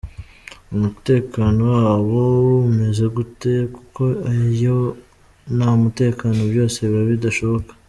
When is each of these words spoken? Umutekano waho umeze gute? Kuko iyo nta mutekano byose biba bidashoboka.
Umutekano 0.75 1.61
waho 1.81 2.21
umeze 2.69 3.05
gute? 3.15 3.51
Kuko 3.75 4.01
iyo 4.51 4.77
nta 5.55 5.69
mutekano 5.81 6.39
byose 6.51 6.77
biba 6.83 7.03
bidashoboka. 7.11 7.71